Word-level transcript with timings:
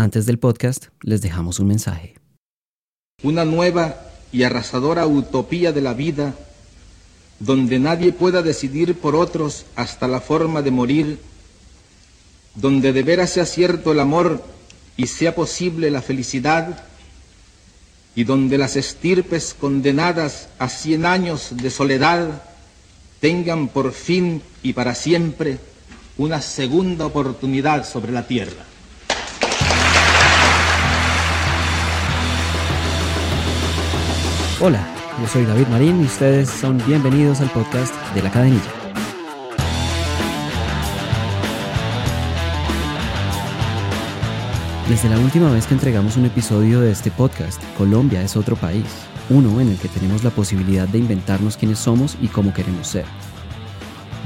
Antes 0.00 0.26
del 0.26 0.38
podcast, 0.38 0.86
les 1.02 1.22
dejamos 1.22 1.58
un 1.58 1.66
mensaje. 1.66 2.14
Una 3.24 3.44
nueva 3.44 3.96
y 4.30 4.44
arrasadora 4.44 5.08
utopía 5.08 5.72
de 5.72 5.80
la 5.80 5.92
vida, 5.92 6.36
donde 7.40 7.80
nadie 7.80 8.12
pueda 8.12 8.42
decidir 8.42 8.94
por 8.94 9.16
otros 9.16 9.66
hasta 9.74 10.06
la 10.06 10.20
forma 10.20 10.62
de 10.62 10.70
morir, 10.70 11.18
donde 12.54 12.92
de 12.92 13.02
veras 13.02 13.30
sea 13.30 13.44
cierto 13.44 13.90
el 13.90 13.98
amor 13.98 14.40
y 14.96 15.08
sea 15.08 15.34
posible 15.34 15.90
la 15.90 16.00
felicidad, 16.00 16.84
y 18.14 18.22
donde 18.22 18.56
las 18.56 18.76
estirpes 18.76 19.52
condenadas 19.52 20.48
a 20.60 20.68
cien 20.68 21.06
años 21.06 21.48
de 21.50 21.70
soledad 21.70 22.44
tengan 23.18 23.66
por 23.66 23.90
fin 23.90 24.42
y 24.62 24.74
para 24.74 24.94
siempre 24.94 25.58
una 26.16 26.40
segunda 26.40 27.04
oportunidad 27.06 27.84
sobre 27.84 28.12
la 28.12 28.28
tierra. 28.28 28.67
Hola, 34.60 34.84
yo 35.20 35.28
soy 35.28 35.44
David 35.44 35.68
Marín 35.68 36.02
y 36.02 36.06
ustedes 36.06 36.50
son 36.50 36.82
bienvenidos 36.84 37.40
al 37.40 37.48
podcast 37.50 37.94
de 38.12 38.22
la 38.22 38.30
cadenilla. 38.32 38.60
Desde 44.88 45.08
la 45.10 45.18
última 45.20 45.52
vez 45.52 45.68
que 45.68 45.74
entregamos 45.74 46.16
un 46.16 46.24
episodio 46.24 46.80
de 46.80 46.90
este 46.90 47.12
podcast, 47.12 47.62
Colombia 47.76 48.20
es 48.20 48.36
otro 48.36 48.56
país, 48.56 48.84
uno 49.30 49.60
en 49.60 49.68
el 49.68 49.78
que 49.78 49.86
tenemos 49.86 50.24
la 50.24 50.30
posibilidad 50.30 50.88
de 50.88 50.98
inventarnos 50.98 51.56
quiénes 51.56 51.78
somos 51.78 52.18
y 52.20 52.26
cómo 52.26 52.52
queremos 52.52 52.88
ser. 52.88 53.04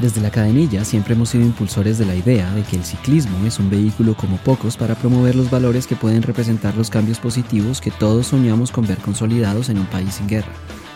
Desde 0.03 0.21
la 0.21 0.33
cadenilla 0.33 0.85
siempre 0.85 1.15
hemos 1.15 1.29
sido 1.29 1.45
impulsores 1.45 1.97
de 1.97 2.05
la 2.05 2.17
idea 2.17 2.53
de 2.55 2.65
que 2.65 2.75
el 2.75 2.83
ciclismo 2.83 3.47
es 3.47 3.61
un 3.61 3.71
vehículo 3.71 4.17
como 4.17 4.37
pocos 4.39 4.77
para 4.77 4.97
promover 4.97 5.37
los 5.37 5.49
valores 5.49 5.87
que 5.87 5.95
pueden 5.95 6.23
representar 6.23 6.77
los 6.77 6.91
cambios 6.91 7.21
positivos 7.21 7.81
que 7.81 7.93
todos 7.93 8.27
soñamos 8.27 8.73
con 8.73 8.85
ver 8.85 8.99
consolidados 8.99 9.69
en 9.69 9.79
un 9.79 9.87
país 9.87 10.15
sin 10.15 10.27
guerra. 10.27 10.51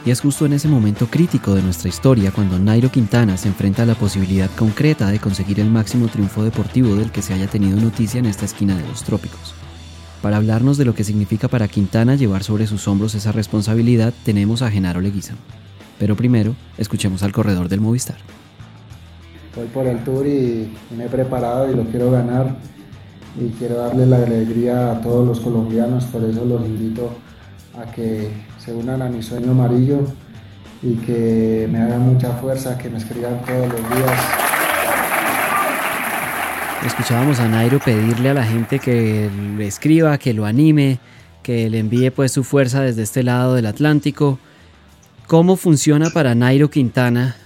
Y 0.04 0.10
es 0.10 0.20
justo 0.20 0.44
en 0.44 0.54
ese 0.54 0.66
momento 0.66 1.06
crítico 1.06 1.54
de 1.54 1.62
nuestra 1.62 1.88
historia 1.88 2.32
cuando 2.32 2.58
Nairo 2.58 2.90
Quintana 2.90 3.36
se 3.36 3.46
enfrenta 3.46 3.84
a 3.84 3.86
la 3.86 3.94
posibilidad 3.94 4.50
concreta 4.56 5.06
de 5.06 5.20
conseguir 5.20 5.60
el 5.60 5.70
máximo 5.70 6.08
triunfo 6.08 6.42
deportivo 6.42 6.96
del 6.96 7.12
que 7.12 7.22
se 7.22 7.32
haya 7.32 7.46
tenido 7.46 7.80
noticia 7.80 8.18
en 8.18 8.26
esta 8.26 8.44
esquina 8.44 8.76
de 8.76 8.88
los 8.88 9.04
trópicos. 9.04 9.54
Para 10.20 10.38
hablarnos 10.38 10.78
de 10.78 10.84
lo 10.84 10.96
que 10.96 11.04
significa 11.04 11.46
para 11.46 11.68
Quintana 11.68 12.16
llevar 12.16 12.42
sobre 12.42 12.66
sus 12.66 12.88
hombros 12.88 13.14
esa 13.14 13.30
responsabilidad, 13.30 14.12
tenemos 14.24 14.62
a 14.62 14.70
Genaro 14.72 15.00
Leguizamo. 15.00 15.38
Pero 15.96 16.16
primero, 16.16 16.56
escuchemos 16.76 17.22
al 17.22 17.30
corredor 17.30 17.68
del 17.68 17.80
Movistar 17.80 18.16
voy 19.56 19.66
por 19.68 19.86
el 19.86 20.04
tour 20.04 20.26
y, 20.26 20.70
me 20.96 21.06
he 21.06 21.08
preparado 21.08 21.70
y 21.70 21.74
lo 21.74 21.84
quiero 21.84 22.10
ganar 22.10 22.54
y 23.40 23.48
quiero 23.58 23.76
darle 23.76 24.06
la 24.06 24.18
alegría 24.18 24.92
a 24.92 25.00
todos 25.00 25.26
los 25.26 25.40
colombianos, 25.40 26.04
por 26.04 26.22
eso 26.24 26.44
los 26.44 26.64
invito 26.64 27.10
a 27.78 27.90
que 27.90 28.30
se 28.58 28.72
unan 28.72 29.02
a 29.02 29.08
mi 29.08 29.22
sueño 29.22 29.50
amarillo 29.50 30.06
y 30.82 30.94
que 30.94 31.68
me 31.70 31.80
hagan 31.80 32.02
mucha 32.02 32.32
fuerza, 32.34 32.78
que 32.78 32.88
me 32.88 32.98
escriban 32.98 33.42
todos 33.44 33.68
los 33.68 33.80
días. 33.80 34.20
Escuchábamos 36.86 37.40
a 37.40 37.48
Nairo 37.48 37.78
pedirle 37.80 38.30
a 38.30 38.34
la 38.34 38.44
gente 38.44 38.78
que 38.78 39.28
le 39.56 39.66
escriba, 39.66 40.16
que 40.18 40.32
lo 40.32 40.46
anime, 40.46 40.98
que 41.42 41.68
le 41.68 41.80
envíe 41.80 42.10
pues 42.10 42.32
su 42.32 42.44
fuerza 42.44 42.82
desde 42.82 43.02
este 43.02 43.22
lado 43.22 43.54
del 43.54 43.66
Atlántico. 43.66 44.38
¿Cómo 45.26 45.56
funciona 45.56 46.10
para 46.10 46.34
Nairo 46.34 46.70
Quintana 46.70 47.36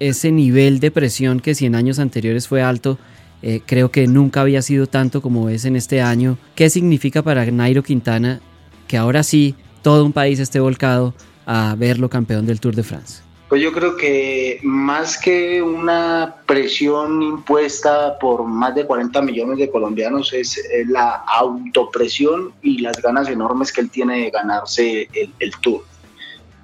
ese 0.00 0.32
nivel 0.32 0.80
de 0.80 0.90
presión 0.90 1.40
que 1.40 1.54
si 1.54 1.66
en 1.66 1.74
años 1.74 1.98
anteriores 1.98 2.48
fue 2.48 2.62
alto, 2.62 2.98
eh, 3.42 3.60
creo 3.64 3.90
que 3.90 4.06
nunca 4.06 4.40
había 4.40 4.62
sido 4.62 4.86
tanto 4.86 5.20
como 5.20 5.48
es 5.48 5.64
en 5.64 5.76
este 5.76 6.00
año. 6.00 6.38
¿Qué 6.54 6.70
significa 6.70 7.22
para 7.22 7.44
Nairo 7.44 7.82
Quintana 7.82 8.40
que 8.88 8.96
ahora 8.96 9.22
sí 9.22 9.54
todo 9.82 10.04
un 10.04 10.12
país 10.12 10.38
esté 10.38 10.60
volcado 10.60 11.14
a 11.46 11.74
verlo 11.76 12.08
campeón 12.08 12.46
del 12.46 12.60
Tour 12.60 12.74
de 12.74 12.82
France? 12.82 13.22
Pues 13.48 13.60
yo 13.62 13.72
creo 13.72 13.96
que 13.96 14.58
más 14.62 15.18
que 15.18 15.60
una 15.60 16.36
presión 16.46 17.22
impuesta 17.22 18.18
por 18.18 18.44
más 18.44 18.74
de 18.74 18.86
40 18.86 19.20
millones 19.20 19.58
de 19.58 19.70
colombianos 19.70 20.32
es 20.32 20.58
la 20.88 21.22
autopresión 21.26 22.52
y 22.62 22.78
las 22.78 23.00
ganas 23.00 23.28
enormes 23.28 23.70
que 23.70 23.82
él 23.82 23.90
tiene 23.90 24.24
de 24.24 24.30
ganarse 24.30 25.08
el 25.12 25.52
Tour. 25.60 25.82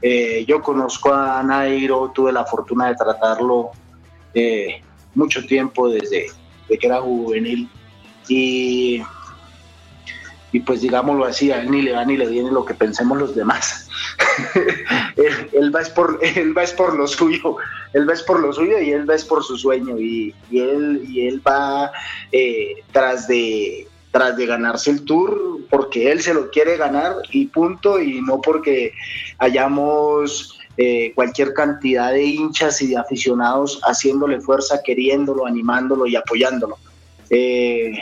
Eh, 0.02 0.44
yo 0.46 0.62
conozco 0.62 1.12
a 1.12 1.42
Nairo, 1.42 2.10
tuve 2.14 2.32
la 2.32 2.44
fortuna 2.44 2.88
de 2.88 2.94
tratarlo 2.94 3.70
eh, 4.34 4.82
mucho 5.14 5.44
tiempo 5.44 5.90
desde, 5.90 6.26
que 6.68 6.86
era 6.86 7.00
juvenil 7.00 7.68
y, 8.28 9.02
y 10.52 10.60
pues 10.60 10.80
digámoslo 10.80 11.24
así, 11.24 11.50
a 11.52 11.60
él 11.60 11.70
ni 11.70 11.82
le 11.82 11.92
va 11.92 12.04
ni 12.04 12.16
le 12.16 12.28
viene 12.28 12.50
lo 12.50 12.64
que 12.64 12.74
pensemos 12.74 13.18
los 13.18 13.34
demás. 13.34 13.88
él, 15.52 15.74
va 15.74 15.82
es 15.82 15.90
por, 15.90 16.18
él 16.22 16.56
va 16.56 16.62
es 16.62 16.72
por 16.72 16.96
lo 16.96 17.06
suyo, 17.06 17.56
él 17.92 18.08
va 18.08 18.14
es 18.14 18.22
por 18.22 18.40
lo 18.40 18.52
suyo 18.52 18.78
y 18.80 18.92
él 18.92 19.08
va 19.08 19.14
es 19.14 19.24
por 19.24 19.44
su 19.44 19.58
sueño 19.58 19.98
y, 19.98 20.34
él, 20.50 21.04
y 21.08 21.26
él 21.26 21.42
va 21.46 21.90
eh, 22.32 22.82
tras 22.92 23.26
de 23.28 23.86
tras 24.10 24.37
de 24.37 24.47
ganarse 24.47 24.91
el 24.91 25.04
tour 25.04 25.60
porque 25.71 26.10
él 26.10 26.21
se 26.21 26.34
lo 26.34 26.50
quiere 26.50 26.76
ganar 26.76 27.16
y 27.31 27.47
punto, 27.47 28.00
y 28.00 28.21
no 28.21 28.41
porque 28.41 28.93
hayamos 29.38 30.59
eh, 30.76 31.12
cualquier 31.15 31.53
cantidad 31.53 32.12
de 32.12 32.25
hinchas 32.25 32.81
y 32.82 32.88
de 32.88 32.97
aficionados 32.97 33.81
haciéndole 33.84 34.41
fuerza, 34.41 34.82
queriéndolo, 34.82 35.47
animándolo 35.47 36.06
y 36.06 36.16
apoyándolo. 36.16 36.76
Eh, 37.28 37.93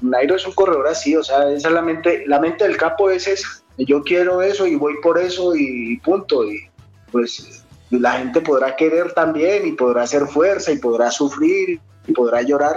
Nairo 0.00 0.36
es 0.36 0.46
un 0.46 0.52
corredor 0.52 0.86
así, 0.86 1.16
o 1.16 1.24
sea, 1.24 1.50
esa 1.50 1.68
es 1.68 1.74
la 1.74 1.82
mente, 1.82 2.24
la 2.26 2.38
mente 2.38 2.64
del 2.64 2.76
capo 2.76 3.10
es 3.10 3.26
esa, 3.26 3.48
yo 3.78 4.02
quiero 4.02 4.42
eso 4.42 4.66
y 4.66 4.76
voy 4.76 4.94
por 5.02 5.18
eso 5.18 5.54
y 5.56 5.98
punto, 5.98 6.44
y 6.44 6.68
pues 7.10 7.64
la 7.90 8.12
gente 8.12 8.40
podrá 8.40 8.76
querer 8.76 9.12
también 9.12 9.66
y 9.66 9.72
podrá 9.72 10.02
hacer 10.02 10.26
fuerza 10.26 10.72
y 10.72 10.78
podrá 10.78 11.10
sufrir 11.10 11.80
y 12.06 12.12
podrá 12.12 12.42
llorar, 12.42 12.76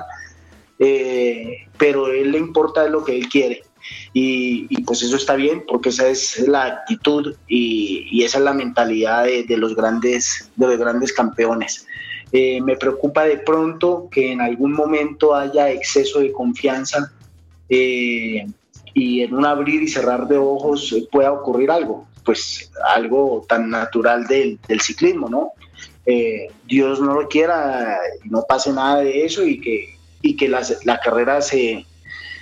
eh, 0.79 1.65
pero 1.77 2.07
él 2.07 2.31
le 2.31 2.37
importa 2.37 2.87
lo 2.87 3.03
que 3.03 3.15
él 3.15 3.29
quiere. 3.29 3.63
Y, 4.13 4.81
pues 4.83 5.01
eso 5.03 5.15
está 5.15 5.35
bien 5.35 5.63
porque 5.67 5.89
esa 5.89 6.09
es 6.09 6.39
la 6.47 6.65
actitud 6.65 7.35
y, 7.47 8.23
esa 8.23 8.39
es 8.39 8.43
la 8.43 8.53
mentalidad 8.53 9.25
de, 9.25 9.57
los, 9.57 9.75
grandes, 9.75 10.49
de 10.55 10.67
los 10.67 10.77
grandes 10.77 11.13
campeones. 11.13 11.85
Eh, 12.31 12.59
me 12.61 12.75
preocupa 12.75 13.23
de 13.23 13.37
pronto 13.37 14.09
que 14.11 14.33
en 14.33 14.41
algún 14.41 14.73
momento 14.73 15.33
haya 15.33 15.71
exceso 15.71 16.19
de 16.19 16.33
confianza 16.33 17.13
eh, 17.69 18.45
y 18.93 19.21
en 19.21 19.33
un 19.33 19.45
abrir 19.45 19.81
y 19.81 19.87
cerrar 19.87 20.27
de 20.27 20.37
ojos 20.37 20.93
pueda 21.09 21.31
ocurrir 21.31 21.71
algo, 21.71 22.05
pues 22.25 22.69
algo 22.93 23.45
tan 23.47 23.69
natural 23.69 24.27
del, 24.27 24.59
ciclismo, 24.81 25.29
¿no? 25.29 25.53
Dios 26.65 27.01
no 27.01 27.13
lo 27.13 27.27
quiera, 27.27 27.97
no 28.25 28.43
pase 28.47 28.71
nada 28.73 29.01
de 29.01 29.25
eso 29.25 29.45
y 29.45 29.59
que 29.59 29.96
y 30.27 30.35
que 30.35 30.47
la, 30.47 30.99
carrera 31.03 31.41
se, 31.41 31.85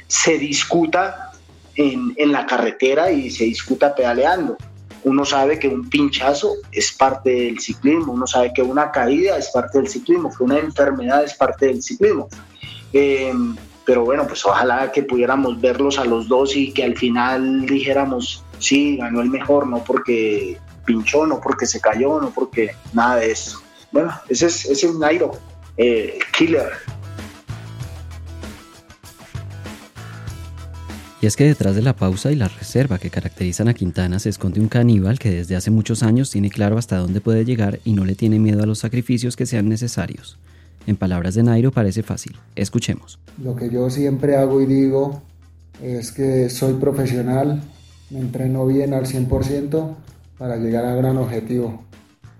se 0.07 0.37
discuta 0.37 1.31
en, 1.75 2.13
en, 2.17 2.31
la 2.31 2.45
carretera 2.45 3.11
y 3.11 3.29
se 3.29 3.45
discuta 3.45 3.95
pedaleando. 3.95 4.57
Uno 5.03 5.23
sabe 5.23 5.59
que 5.59 5.67
un 5.67 5.87
pinchazo 5.87 6.55
es 6.71 6.91
parte 6.91 7.29
del 7.29 7.59
ciclismo, 7.59 8.13
uno 8.13 8.25
sabe 8.25 8.51
que 8.53 8.63
una 8.63 8.91
caída 8.91 9.37
es 9.37 9.51
parte 9.51 9.77
del 9.77 9.87
ciclismo, 9.87 10.33
que 10.35 10.43
una 10.43 10.57
enfermedad 10.57 11.23
es 11.23 11.35
parte 11.35 11.67
del 11.67 11.83
ciclismo. 11.83 12.27
Em, 12.91 13.55
pero 13.85 14.03
bueno, 14.03 14.25
pues 14.25 14.43
ojalá 14.45 14.91
que 14.91 15.03
pudiéramos 15.03 15.61
verlos 15.61 15.99
a 15.99 16.05
los 16.05 16.27
dos 16.27 16.55
y 16.55 16.71
que 16.71 16.83
al 16.83 16.97
final 16.97 17.67
dijéramos, 17.67 18.43
sí, 18.57 18.97
ganó 18.97 19.21
el 19.21 19.29
mejor, 19.29 19.67
no 19.67 19.83
porque 19.83 20.57
pinchó, 20.85 21.27
no 21.27 21.39
porque 21.39 21.67
se 21.67 21.79
cayó, 21.79 22.19
no 22.19 22.31
porque 22.31 22.75
nada 22.93 23.17
de 23.17 23.31
eso. 23.31 23.61
Bueno, 23.91 24.11
ese 24.27 24.47
es, 24.47 24.65
ese 24.65 24.87
es 24.87 24.95
Nairo, 24.95 25.31
eh, 25.77 26.17
killer. 26.35 26.71
Y 31.25 31.27
es 31.27 31.35
que 31.35 31.45
detrás 31.45 31.75
de 31.75 31.81
la 31.81 31.95
pausa 31.95 32.31
y 32.31 32.35
la 32.35 32.47
reserva 32.47 32.99
que 32.99 33.09
caracterizan 33.09 33.67
a 33.67 33.73
Quintana 33.73 34.19
se 34.19 34.29
esconde 34.29 34.59
un 34.59 34.67
caníbal 34.67 35.17
que 35.17 35.31
desde 35.31 35.55
hace 35.55 35.71
muchos 35.71 36.03
años 36.03 36.29
tiene 36.29 36.51
claro 36.51 36.77
hasta 36.77 36.97
dónde 36.97 37.19
puede 37.19 37.45
llegar 37.45 37.79
y 37.83 37.93
no 37.93 38.05
le 38.05 38.13
tiene 38.13 38.37
miedo 38.37 38.61
a 38.61 38.67
los 38.67 38.77
sacrificios 38.77 39.35
que 39.35 39.47
sean 39.47 39.67
necesarios. 39.67 40.37
En 40.85 40.97
palabras 40.97 41.33
de 41.33 41.41
Nairo 41.41 41.71
parece 41.71 42.03
fácil. 42.03 42.37
Escuchemos. 42.55 43.17
Lo 43.43 43.55
que 43.55 43.71
yo 43.71 43.89
siempre 43.89 44.37
hago 44.37 44.61
y 44.61 44.67
digo 44.67 45.23
es 45.81 46.11
que 46.11 46.47
soy 46.51 46.73
profesional, 46.73 47.59
me 48.11 48.19
entreno 48.19 48.67
bien 48.67 48.93
al 48.93 49.07
100% 49.07 49.95
para 50.37 50.57
llegar 50.57 50.85
a 50.85 50.93
gran 50.93 51.17
objetivo. 51.17 51.85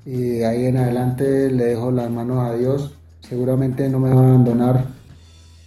Y 0.06 0.44
ahí 0.44 0.68
en 0.68 0.78
adelante 0.78 1.50
le 1.50 1.66
dejo 1.66 1.90
las 1.90 2.12
manos 2.12 2.48
a 2.48 2.56
Dios. 2.56 2.94
Seguramente 3.28 3.90
no 3.90 3.98
me 3.98 4.12
va 4.12 4.22
a 4.22 4.28
abandonar 4.28 4.86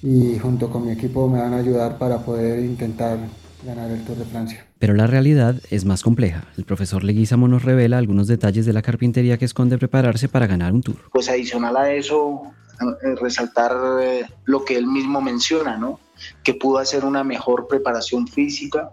y 0.02 0.38
junto 0.38 0.70
con 0.70 0.86
mi 0.86 0.92
equipo 0.92 1.28
me 1.28 1.40
van 1.40 1.54
a 1.54 1.58
ayudar 1.58 1.98
para 1.98 2.18
poder 2.18 2.60
intentar 2.60 3.18
ganar 3.64 3.90
el 3.90 4.04
Tour 4.04 4.16
de 4.16 4.24
Francia. 4.24 4.66
Pero 4.78 4.94
la 4.94 5.06
realidad 5.06 5.56
es 5.70 5.84
más 5.84 6.02
compleja. 6.02 6.44
El 6.56 6.64
profesor 6.64 7.02
Leguizamo 7.02 7.48
nos 7.48 7.64
revela 7.64 7.98
algunos 7.98 8.28
detalles 8.28 8.66
de 8.66 8.72
la 8.72 8.82
carpintería 8.82 9.38
que 9.38 9.44
esconde 9.44 9.78
prepararse 9.78 10.28
para 10.28 10.46
ganar 10.46 10.72
un 10.72 10.82
Tour. 10.82 10.96
Pues 11.12 11.28
adicional 11.28 11.76
a 11.76 11.92
eso, 11.92 12.42
eh, 12.80 13.14
resaltar 13.20 13.72
eh, 14.00 14.26
lo 14.44 14.64
que 14.64 14.76
él 14.76 14.86
mismo 14.86 15.20
menciona, 15.20 15.76
¿no? 15.76 15.98
Que 16.44 16.54
pudo 16.54 16.78
hacer 16.78 17.04
una 17.04 17.24
mejor 17.24 17.66
preparación 17.66 18.28
física. 18.28 18.90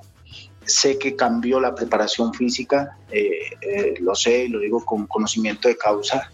Sé 0.65 0.97
que 0.97 1.15
cambió 1.15 1.59
la 1.59 1.75
preparación 1.75 2.33
física, 2.33 2.97
lo 3.99 4.15
sé, 4.15 4.49
lo 4.49 4.59
digo 4.59 4.83
con 4.83 5.05
conocimiento 5.05 5.67
de 5.67 5.77
causa. 5.77 6.31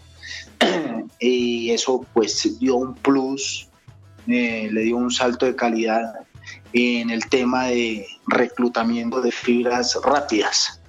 y 1.20 1.70
eso 1.70 2.06
pues 2.14 2.58
dio 2.58 2.76
un 2.76 2.94
plus, 2.94 3.68
le 4.26 4.80
dio 4.82 4.96
un 4.96 5.10
salto 5.10 5.46
de 5.46 5.56
calidad 5.56 6.14
en 6.72 7.10
el 7.10 7.26
tema 7.26 7.66
de 7.66 8.06
reclutamiento 8.26 9.20
de 9.20 9.32
fibras 9.32 9.98
rápidas, 10.04 10.80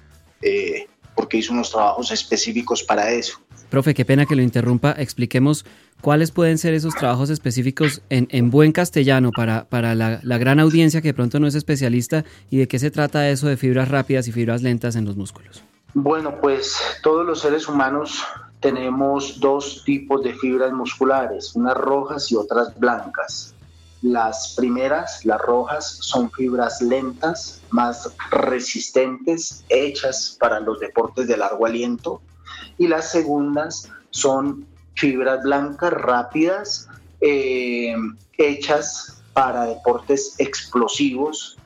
porque 1.14 1.38
hizo 1.38 1.52
unos 1.52 1.70
trabajos 1.70 2.10
específicos 2.10 2.82
para 2.82 3.10
eso. 3.10 3.38
Profe, 3.74 3.94
qué 3.94 4.04
pena 4.04 4.24
que 4.26 4.36
lo 4.36 4.42
interrumpa. 4.42 4.94
Expliquemos 4.96 5.64
cuáles 6.00 6.30
pueden 6.30 6.58
ser 6.58 6.74
esos 6.74 6.94
trabajos 6.94 7.30
específicos 7.30 8.02
en, 8.08 8.50
buen 8.50 8.72
castellano 8.72 9.30
para, 9.34 9.64
para 9.64 9.94
la, 9.94 10.38
gran 10.38 10.60
audiencia 10.60 11.02
que 11.02 11.08
de 11.08 11.14
pronto 11.14 11.40
no 11.40 11.46
es 11.46 11.54
especialista 11.54 12.24
y 12.50 12.58
de 12.58 12.68
qué 12.68 12.78
se 12.78 12.90
trata 12.90 13.28
eso 13.28 13.48
de 13.48 13.56
fibras 13.56 13.88
rápidas 13.88 14.28
y 14.28 14.32
fibras 14.32 14.62
lentas 14.62 14.96
en 14.96 15.06
los 15.06 15.16
músculos. 15.16 15.64
Bueno, 15.94 16.40
pues 16.40 16.78
todos 17.02 17.26
los 17.26 17.40
seres 17.40 17.68
humanos 17.68 18.22
tenemos 18.64 19.40
dos 19.40 19.82
tipos 19.84 20.22
de 20.22 20.32
fibras 20.32 20.72
musculares, 20.72 21.54
unas 21.54 21.76
rojas 21.76 22.32
y 22.32 22.36
otras 22.36 22.74
blancas. 22.80 23.54
Las 24.00 24.54
primeras, 24.56 25.22
las 25.26 25.38
rojas, 25.38 25.98
son 26.00 26.30
fibras 26.30 26.80
lentas, 26.80 27.60
más 27.68 28.10
resistentes, 28.30 29.66
hechas 29.68 30.38
para 30.40 30.60
los 30.60 30.80
deportes 30.80 31.28
de 31.28 31.36
largo 31.36 31.66
aliento 31.66 32.22
y 32.78 32.86
las 32.86 33.10
segundas 33.10 33.90
son 34.08 34.66
fibras 34.94 35.42
blancas 35.42 35.92
rápidas 35.92 36.88
eh, 37.20 37.94
hechas 38.38 39.22
para 39.34 39.66
deportes 39.66 40.36
explosivos 40.38 41.58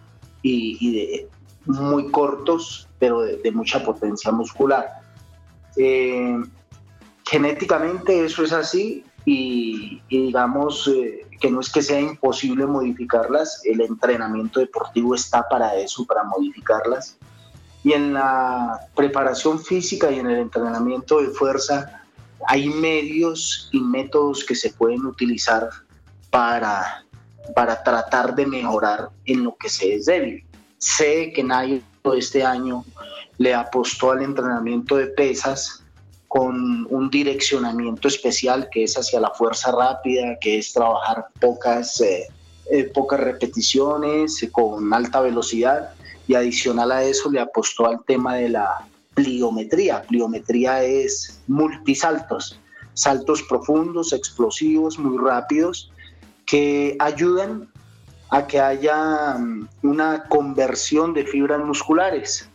y, 0.43 0.93
de, 0.95 1.29
muy 1.65 2.11
cortos, 2.11 2.89
pero 2.99 3.21
de, 3.21 3.53
mucha 3.53 3.85
potencia 3.85 4.33
muscular. 4.33 5.01
Eh, 5.77 6.37
genéticamente 7.29 8.25
eso 8.25 8.43
es 8.43 8.53
así 8.53 9.05
y, 9.25 10.01
digamos 10.09 10.89
eh, 10.89 11.27
que 11.39 11.51
no 11.51 11.61
es 11.61 11.71
que 11.71 11.83
sea 11.83 12.01
imposible 12.01 12.65
modificarlas, 12.67 13.61
el 13.65 13.83
entrenamiento 13.83 14.61
deportivo 14.61 15.15
está 15.15 15.47
para 15.49 15.77
eso, 15.77 16.07
para 16.07 16.25
modificarlas 16.25 17.19
y 17.85 17.93
en 17.93 18.15
la 18.15 18.81
preparación 18.95 19.61
física 19.61 20.11
y 20.11 20.19
en 20.19 20.27
el 20.31 20.39
entrenamiento 20.39 21.21
de 21.21 21.29
fuerza 21.29 22.03
hay 22.47 22.69
medios 22.71 23.69
y 23.73 23.81
métodos 23.81 24.43
que 24.45 24.55
se 24.55 24.73
pueden 24.73 25.05
utilizar 25.05 25.69
para, 26.31 27.05
para 27.55 27.83
tratar 27.83 28.35
de 28.35 28.47
mejorar 28.47 29.11
en 29.27 29.45
lo 29.45 29.55
que 29.57 29.69
se 29.69 29.97
es 29.97 30.07
débil. 30.07 30.45
Sé 30.79 31.33
que 31.35 31.43
nadie 31.43 31.83
este 32.17 32.43
año 32.43 32.87
le 33.37 33.55
apostó 33.55 34.13
al 34.13 34.23
entrenamiento 34.23 34.97
de 34.97 35.09
pesas 35.09 35.85
con 36.29 36.87
un 36.91 37.11
direccionamiento 37.11 38.07
especial 38.07 38.69
que 38.71 38.85
es 38.85 38.97
hacia 38.97 39.21
la 39.21 39.31
fuerza 39.31 39.73
rápida, 39.73 40.39
que 40.39 40.59
es 40.59 40.73
trabajar 40.73 41.27
pocas, 41.41 42.01
eh, 42.01 42.29
eh, 42.71 42.85
pocas 42.85 43.19
repeticiones 43.19 44.47
con 44.53 44.93
alta 44.93 45.21
velocidad 45.21 45.91
y 46.27 46.35
adicional 46.35 46.93
a 46.93 47.03
eso 47.03 47.31
le 47.31 47.41
apostó 47.41 47.87
al 47.87 48.05
tema 48.05 48.37
de 48.37 48.51
la 48.51 48.87
pliometría. 49.15 50.03
Pliometría 50.03 50.85
es 50.85 51.41
multisaltos, 51.49 52.61
saltos 52.93 53.43
profundos, 53.43 54.13
explosivos, 54.13 54.99
muy 54.99 55.17
rápidos, 55.19 55.91
que 56.45 56.97
ayudan 57.01 57.69
a 58.31 58.47
que 58.47 58.61
haya 58.61 59.39
mm, 59.39 59.69
una 59.83 60.25
conversión 60.29 61.15
de 61.15 61.25
fibras 61.25 61.65
musculares 61.65 62.49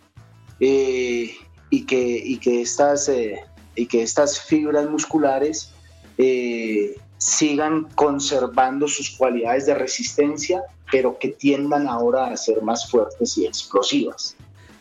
eh, 0.60 1.36
y, 1.69 1.86
que, 1.86 2.40
que 2.42 2.62
estas, 2.62 3.10
eh, 3.10 3.40
y 3.75 3.88
que 3.88 4.04
estas 4.04 4.40
fibras 4.40 4.90
musculares 4.90 5.72
eh, 6.18 6.96
sigan 7.18 7.86
conservando 7.96 8.88
sus 8.88 9.12
cualidades 9.12 9.66
de 9.66 9.75
resistencia, 9.75 10.62
pero 10.92 11.18
que 11.18 11.30
tiendan 11.30 11.88
ahora 11.88 12.28
a 12.28 12.38
ser 12.38 12.62
más 12.62 12.90
fuertes 12.90 13.38
y 13.38 13.46
explosivas. 13.46 14.36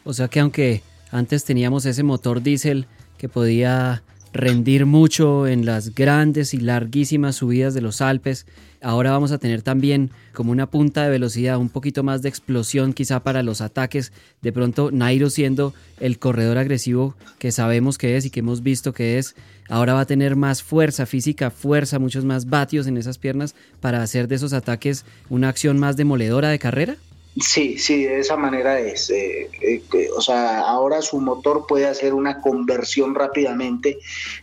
O 0.05 0.13
sea 0.13 0.29
que 0.29 0.41
aunque 0.41 0.83
antes 1.11 1.45
teníamos 1.45 1.87
ese 1.87 2.03
motor 2.03 2.43
diésel 2.43 2.87
que 3.19 3.29
podía 3.29 4.03
rendir 4.33 4.87
mucho 4.87 5.47
en 5.47 5.67
las 5.67 5.95
grandes 5.95 6.55
y 6.55 6.59
larguísimas 6.59 7.37
subidas 7.37 7.75
de 7.75 7.83
los 7.83 8.01
Alpes. 8.01 8.47
Ahora 8.81 9.13
vamos 9.13 9.31
a 9.31 9.39
tener 9.39 9.63
también 9.63 10.11
como 10.33 10.51
una 10.51 10.67
punta 10.67 11.05
de 11.05 11.11
velocidad, 11.11 11.59
un 11.59 11.69
poquito 11.69 12.03
más 12.03 12.23
de 12.23 12.29
explosión 12.29 12.95
quizá 12.95 13.21
para 13.21 13.43
los 13.43 13.61
ataques. 13.61 14.13
De 14.41 14.53
pronto 14.53 14.91
Nairo 14.91 15.31
siendo 15.31 15.75
el 16.01 16.19
corredor 16.19 16.59
agresivo 16.59 17.15
que 17.39 17.53
sabemos 17.53 17.99
que 17.99 18.17
es 18.17 18.25
y 18.25 18.31
que 18.31 18.41
hemos 18.41 18.63
visto 18.63 18.93
que 18.93 19.19
es, 19.19 19.37
ahora 19.69 19.95
va 19.95 20.01
a 20.01 20.07
tener 20.07 20.35
más 20.35 20.63
fuerza 20.63 21.07
física, 21.07 21.51
fuerza, 21.51 21.99
muchos 21.99 22.25
más 22.25 22.47
vatios 22.47 22.87
en 22.87 22.97
esas 22.97 23.19
piernas 23.19 23.55
para 23.81 24.03
hacer 24.03 24.27
de 24.29 24.37
esos 24.37 24.53
ataques 24.53 25.05
una 25.29 25.49
acción 25.49 25.79
más 25.79 25.97
demoledora 25.97 26.49
de 26.49 26.59
carrera. 26.59 26.97
Sí, 27.41 27.79
sí, 27.79 28.05
de 28.05 28.21
esa 28.21 28.37
manera 28.37 28.79
es. 28.79 29.09
Eh, 29.11 29.51
eh, 29.63 30.09
o 30.15 30.21
sea, 30.21 30.61
ahora 30.61 31.01
su 31.01 31.21
motor 31.21 31.67
puede 31.67 31.87
hacer 31.87 32.13
una 32.13 32.41
conversión 32.41 33.15
rápidamente 33.15 33.99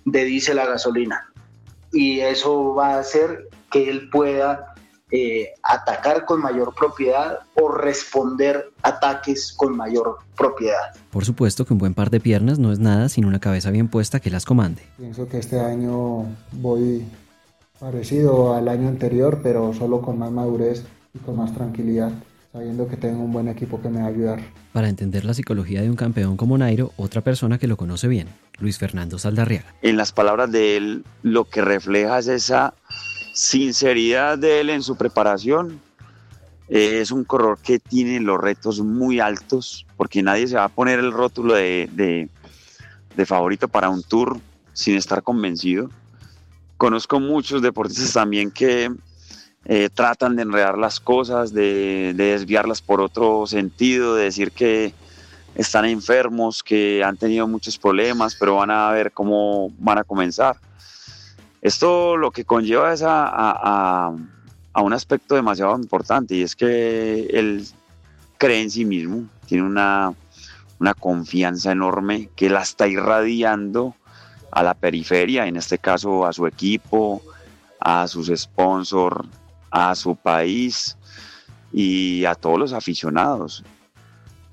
de 0.05 0.25
diésel 0.25 0.59
a 0.59 0.65
gasolina. 0.65 1.31
Y 1.91 2.19
eso 2.19 2.73
va 2.73 2.95
a 2.95 2.99
hacer 2.99 3.49
que 3.71 3.89
él 3.89 4.09
pueda 4.09 4.73
eh, 5.11 5.49
atacar 5.63 6.25
con 6.25 6.41
mayor 6.41 6.73
propiedad 6.75 7.39
o 7.55 7.69
responder 7.69 8.71
ataques 8.81 9.53
con 9.53 9.75
mayor 9.75 10.17
propiedad. 10.35 10.95
Por 11.11 11.25
supuesto 11.25 11.65
que 11.65 11.73
un 11.73 11.79
buen 11.79 11.93
par 11.93 12.09
de 12.09 12.19
piernas 12.19 12.57
no 12.59 12.71
es 12.71 12.79
nada 12.79 13.09
sin 13.09 13.25
una 13.25 13.39
cabeza 13.39 13.69
bien 13.71 13.87
puesta 13.87 14.19
que 14.19 14.31
las 14.31 14.45
comande. 14.45 14.83
Pienso 14.97 15.27
que 15.27 15.37
este 15.37 15.59
año 15.59 16.25
voy 16.51 17.05
parecido 17.79 18.53
al 18.55 18.67
año 18.67 18.87
anterior, 18.87 19.39
pero 19.41 19.73
solo 19.73 20.01
con 20.01 20.17
más 20.17 20.31
madurez 20.31 20.83
y 21.13 21.19
con 21.19 21.37
más 21.37 21.53
tranquilidad 21.53 22.11
sabiendo 22.51 22.87
que 22.87 22.97
tengo 22.97 23.23
un 23.23 23.31
buen 23.31 23.47
equipo 23.47 23.81
que 23.81 23.89
me 23.89 23.99
va 23.99 24.05
a 24.05 24.09
ayudar. 24.09 24.39
Para 24.73 24.89
entender 24.89 25.25
la 25.25 25.33
psicología 25.33 25.81
de 25.81 25.89
un 25.89 25.95
campeón 25.95 26.35
como 26.35 26.57
Nairo, 26.57 26.91
otra 26.97 27.21
persona 27.21 27.59
que 27.59 27.67
lo 27.67 27.77
conoce 27.77 28.07
bien, 28.07 28.27
Luis 28.59 28.77
Fernando 28.77 29.19
Saldarriaga. 29.19 29.75
En 29.81 29.97
las 29.97 30.11
palabras 30.11 30.51
de 30.51 30.77
él, 30.77 31.05
lo 31.21 31.45
que 31.45 31.61
refleja 31.61 32.19
es 32.19 32.27
esa 32.27 32.73
sinceridad 33.33 34.37
de 34.37 34.61
él 34.61 34.69
en 34.69 34.81
su 34.81 34.95
preparación. 34.95 35.79
es 36.67 37.11
un 37.11 37.23
corredor 37.23 37.59
que 37.59 37.79
tiene 37.79 38.19
los 38.19 38.39
retos 38.39 38.81
muy 38.81 39.19
altos, 39.19 39.85
porque 39.97 40.21
nadie 40.21 40.47
se 40.47 40.55
va 40.55 40.65
a 40.65 40.69
poner 40.69 40.99
el 40.99 41.11
rótulo 41.11 41.55
de, 41.55 42.29
de 43.15 43.25
favorito 43.25 43.67
para 43.67 43.89
un 43.89 44.03
tour 44.03 44.39
sin 44.73 44.95
estar 44.95 45.21
convencido. 45.23 45.89
Conozco 46.77 47.19
muchos 47.19 47.61
deportistas 47.61 48.13
también 48.13 48.51
que 48.51 48.89
eh, 49.65 49.89
tratan 49.93 50.35
de 50.35 50.43
enredar 50.43 50.77
las 50.77 50.99
cosas, 50.99 51.53
de, 51.53 52.13
desviarlas 52.15 52.81
por 52.81 53.01
otro 53.01 53.45
sentido, 53.45 54.15
de 54.15 54.25
decir 54.25 54.51
que 54.51 54.93
están 55.55 55.85
enfermos, 55.85 56.63
que 56.63 57.03
han 57.03 57.17
tenido 57.17 57.47
muchos 57.47 57.77
problemas, 57.77 58.35
pero 58.35 58.55
van 58.55 58.71
a 58.71 58.89
ver 58.91 59.11
cómo 59.11 59.71
van 59.77 59.97
a 59.97 60.03
comenzar. 60.03 60.57
Esto 61.61 62.15
lo 62.15 62.31
que 62.31 62.45
conlleva 62.45 62.93
es 62.93 63.03
a, 63.05 64.15
un 64.75 64.93
aspecto 64.93 65.35
demasiado 65.35 65.75
importante 65.75 66.35
y 66.35 66.41
es 66.41 66.55
que 66.55 67.27
él 67.33 67.67
cree 68.37 68.61
en 68.61 68.71
sí 68.71 68.85
mismo, 68.85 69.27
tiene 69.45 69.65
una, 69.65 70.13
una 70.79 70.93
confianza 70.93 71.73
enorme 71.73 72.29
que 72.37 72.49
la 72.49 72.61
está 72.61 72.87
irradiando 72.87 73.93
a 74.51 74.63
la 74.63 74.73
periferia, 74.73 75.47
en 75.47 75.57
este 75.57 75.77
caso 75.77 76.25
a 76.25 76.31
su 76.31 76.47
equipo, 76.47 77.21
a 77.81 78.07
sus 78.07 78.31
sponsors, 78.33 79.27
a 79.71 79.95
su 79.95 80.15
país 80.15 80.97
y 81.71 82.25
a 82.25 82.35
todos 82.35 82.59
los 82.59 82.73
aficionados. 82.73 83.63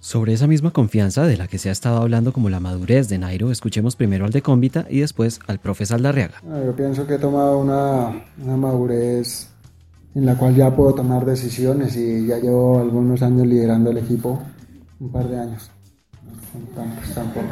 Sobre 0.00 0.34
esa 0.34 0.46
misma 0.46 0.70
confianza 0.70 1.26
de 1.26 1.36
la 1.36 1.48
que 1.48 1.58
se 1.58 1.68
ha 1.68 1.72
estado 1.72 2.00
hablando 2.00 2.32
como 2.32 2.48
la 2.48 2.60
madurez 2.60 3.08
de 3.08 3.18
Nairo, 3.18 3.50
escuchemos 3.50 3.96
primero 3.96 4.24
al 4.24 4.30
de 4.30 4.40
Cómbita 4.42 4.86
y 4.88 5.00
después 5.00 5.40
al 5.48 5.58
profesor 5.58 6.00
Darriaga. 6.00 6.42
Ah, 6.48 6.60
yo 6.64 6.76
pienso 6.76 7.06
que 7.06 7.14
he 7.14 7.18
tomado 7.18 7.58
una, 7.58 8.24
una 8.38 8.56
madurez 8.56 9.48
en 10.14 10.24
la 10.24 10.36
cual 10.36 10.54
ya 10.54 10.74
puedo 10.74 10.94
tomar 10.94 11.24
decisiones 11.24 11.96
y 11.96 12.26
ya 12.26 12.38
llevo 12.38 12.80
algunos 12.80 13.20
años 13.22 13.46
liderando 13.46 13.90
el 13.90 13.98
equipo, 13.98 14.40
un 15.00 15.10
par 15.10 15.28
de 15.28 15.40
años, 15.40 15.70
tampoco. 17.14 17.48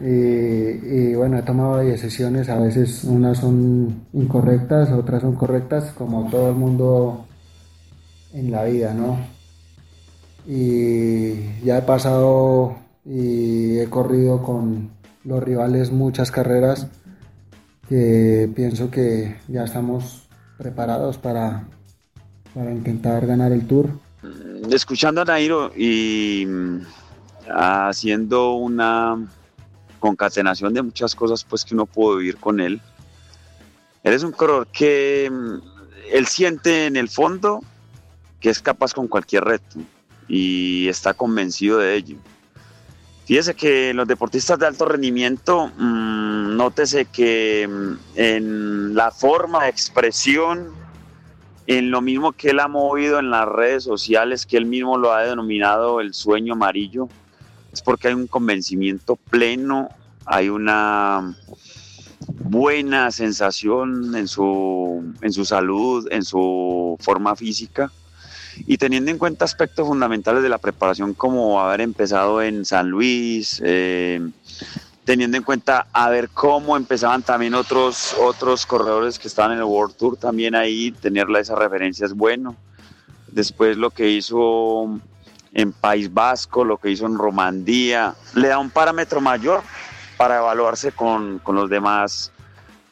Y, 0.00 1.14
bueno, 1.14 1.38
he 1.38 1.42
tomado 1.42 1.76
decisiones, 1.78 2.48
a 2.48 2.58
veces 2.58 3.04
unas 3.04 3.38
son 3.38 4.06
incorrectas, 4.14 4.90
otras 4.92 5.20
son 5.20 5.34
correctas, 5.34 5.92
como 5.92 6.30
todo 6.30 6.48
el 6.48 6.54
mundo 6.54 7.26
en 8.32 8.50
la 8.50 8.64
vida, 8.64 8.94
¿no? 8.94 9.18
Y 10.46 11.62
ya 11.62 11.78
he 11.78 11.82
pasado 11.82 12.76
y 13.04 13.78
he 13.78 13.90
corrido 13.90 14.42
con 14.42 14.90
los 15.24 15.42
rivales 15.42 15.92
muchas 15.92 16.30
carreras 16.30 16.86
que 17.86 18.50
pienso 18.54 18.90
que 18.90 19.36
ya 19.48 19.64
estamos 19.64 20.28
preparados 20.56 21.18
para, 21.18 21.64
para 22.54 22.72
intentar 22.72 23.26
ganar 23.26 23.52
el 23.52 23.66
tour. 23.66 23.90
Escuchando 24.70 25.20
a 25.22 25.24
Nairo 25.24 25.72
y 25.76 26.46
mm, 26.46 26.78
haciendo 27.50 28.54
una 28.54 29.26
concatenación 30.00 30.74
de 30.74 30.82
muchas 30.82 31.14
cosas 31.14 31.44
pues 31.44 31.64
que 31.64 31.74
uno 31.74 31.86
puede 31.86 32.18
vivir 32.18 32.36
con 32.38 32.58
él. 32.58 32.80
Él 34.02 34.12
es 34.12 34.24
un 34.24 34.32
corredor 34.32 34.66
que 34.72 35.30
mm, 35.30 35.54
él 36.12 36.26
siente 36.26 36.86
en 36.86 36.96
el 36.96 37.08
fondo 37.08 37.60
que 38.40 38.50
es 38.50 38.60
capaz 38.60 38.92
con 38.94 39.06
cualquier 39.06 39.44
reto 39.44 39.78
y 40.26 40.88
está 40.88 41.14
convencido 41.14 41.78
de 41.78 41.94
ello. 41.94 42.16
Fíjese 43.26 43.54
que 43.54 43.94
los 43.94 44.08
deportistas 44.08 44.58
de 44.58 44.66
alto 44.66 44.86
rendimiento, 44.86 45.70
mmm, 45.76 46.56
nótese 46.56 47.04
que 47.04 47.68
mm, 47.68 47.92
en 48.16 48.94
la 48.94 49.12
forma 49.12 49.64
de 49.64 49.70
expresión, 49.70 50.72
en 51.66 51.90
lo 51.92 52.00
mismo 52.00 52.32
que 52.32 52.50
él 52.50 52.58
ha 52.58 52.66
movido 52.66 53.20
en 53.20 53.30
las 53.30 53.46
redes 53.46 53.84
sociales, 53.84 54.46
que 54.46 54.56
él 54.56 54.66
mismo 54.66 54.98
lo 54.98 55.12
ha 55.12 55.22
denominado 55.22 56.00
el 56.00 56.12
sueño 56.14 56.54
amarillo, 56.54 57.08
es 57.72 57.82
porque 57.82 58.08
hay 58.08 58.14
un 58.14 58.26
convencimiento 58.26 59.16
pleno, 59.16 59.88
hay 60.26 60.48
una 60.48 61.36
buena 62.28 63.10
sensación 63.10 64.14
en 64.16 64.28
su, 64.28 65.14
en 65.22 65.32
su 65.32 65.44
salud, 65.44 66.08
en 66.10 66.24
su 66.24 66.96
forma 67.00 67.36
física 67.36 67.90
y 68.66 68.76
teniendo 68.78 69.10
en 69.10 69.18
cuenta 69.18 69.44
aspectos 69.44 69.86
fundamentales 69.86 70.42
de 70.42 70.48
la 70.48 70.58
preparación 70.58 71.14
como 71.14 71.60
haber 71.60 71.80
empezado 71.80 72.42
en 72.42 72.64
San 72.64 72.90
Luis, 72.90 73.60
eh, 73.64 74.20
teniendo 75.04 75.36
en 75.36 75.42
cuenta 75.42 75.86
a 75.92 76.10
ver 76.10 76.28
cómo 76.30 76.76
empezaban 76.76 77.22
también 77.22 77.54
otros, 77.54 78.14
otros 78.20 78.66
corredores 78.66 79.18
que 79.18 79.28
estaban 79.28 79.52
en 79.52 79.58
el 79.58 79.64
World 79.64 79.96
Tour, 79.96 80.16
también 80.16 80.54
ahí 80.54 80.92
tenerla 80.92 81.40
esa 81.40 81.54
referencia 81.54 82.06
es 82.06 82.14
bueno. 82.14 82.56
Después 83.28 83.76
lo 83.76 83.90
que 83.90 84.10
hizo 84.10 85.00
en 85.52 85.72
País 85.72 86.12
Vasco, 86.12 86.64
lo 86.64 86.78
que 86.78 86.90
hizo 86.90 87.06
en 87.06 87.18
Romandía, 87.18 88.14
le 88.34 88.48
da 88.48 88.58
un 88.58 88.70
parámetro 88.70 89.20
mayor 89.20 89.62
para 90.16 90.38
evaluarse 90.38 90.92
con, 90.92 91.38
con 91.38 91.56
los 91.56 91.68
demás 91.70 92.32